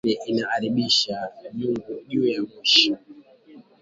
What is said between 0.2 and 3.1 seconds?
inaaribishaka byungu juya moshi